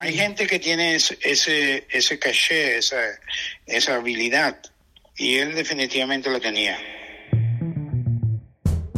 [0.00, 1.18] Hay gente que tiene ese,
[1.90, 2.96] ese caché, esa,
[3.66, 4.56] esa habilidad,
[5.16, 6.78] y él definitivamente lo tenía.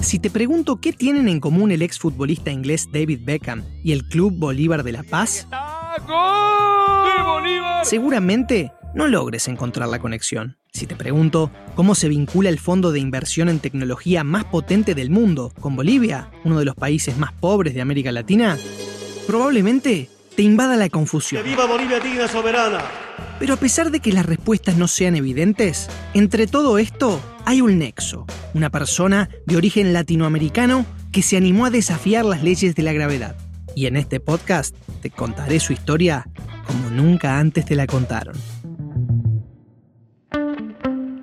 [0.03, 4.35] Si te pregunto qué tienen en común el exfutbolista inglés David Beckham y el Club
[4.37, 5.47] Bolívar de La Paz,
[7.82, 10.59] seguramente no logres encontrar la conexión.
[10.71, 15.09] Si te pregunto cómo se vincula el fondo de inversión en tecnología más potente del
[15.09, 18.59] mundo con Bolivia, uno de los países más pobres de América Latina,
[19.27, 20.11] probablemente
[20.41, 21.43] te invada la confusión.
[21.43, 22.80] ¡Que viva Bolivia digna soberana!
[23.38, 27.78] Pero a pesar de que las respuestas no sean evidentes, entre todo esto hay un
[27.78, 28.24] nexo,
[28.55, 33.37] una persona de origen latinoamericano que se animó a desafiar las leyes de la gravedad.
[33.77, 36.27] Y en este podcast te contaré su historia
[36.66, 38.37] como nunca antes te la contaron.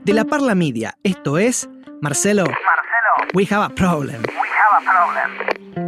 [0.05, 1.67] De la Parla Media, esto es
[2.03, 2.43] Marcelo.
[2.43, 4.21] Marcelo, We have a problem.
[4.21, 5.86] we have a problem.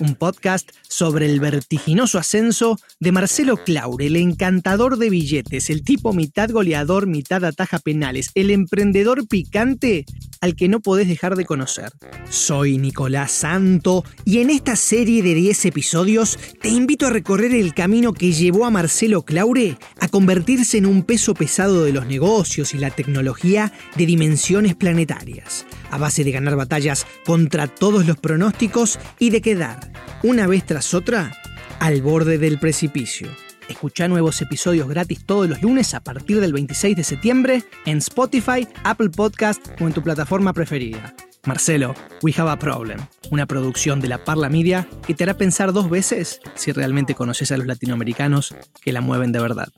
[0.00, 6.12] Un podcast sobre el vertiginoso ascenso de Marcelo Claure, el encantador de billetes, el tipo
[6.12, 10.04] mitad goleador, mitad ataja penales, el emprendedor picante
[10.42, 11.92] al que no podés dejar de conocer.
[12.28, 17.72] Soy Nicolás Santo y en esta serie de 10 episodios te invito a recorrer el
[17.72, 22.74] camino que llevó a Marcelo Claure a convertirse en un peso pesado de los negocios
[22.74, 28.98] y la tecnología de dimensiones planetarias, a base de ganar batallas contra todos los pronósticos
[29.20, 29.92] y de quedar,
[30.24, 31.32] una vez tras otra,
[31.78, 33.28] al borde del precipicio.
[33.68, 38.66] Escucha nuevos episodios gratis todos los lunes a partir del 26 de septiembre en Spotify,
[38.84, 41.14] Apple Podcast o en tu plataforma preferida.
[41.44, 45.72] Marcelo, We Have a Problem, una producción de la Parla Media que te hará pensar
[45.72, 49.68] dos veces si realmente conoces a los latinoamericanos que la mueven de verdad.